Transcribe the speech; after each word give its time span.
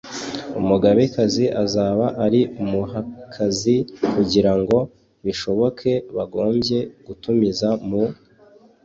umugabekazi 0.59 1.45
azaba 1.63 2.05
ari 2.25 2.41
umuhakazi 2.61 3.75
kugira 4.13 4.51
ngo 4.59 4.77
bishoboke 5.25 5.91
bagombye 6.15 6.79
gutumiza 7.05 7.69
mu 7.87 8.03